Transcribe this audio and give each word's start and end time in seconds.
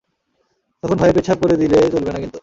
তখন 0.83 0.97
ভয়ে 0.97 1.15
পেচ্ছাব 1.15 1.37
করে 1.43 1.55
দিলে 1.57 1.77
চলবে 1.93 2.11
না 2.11 2.19
কিন্তু। 2.19 2.39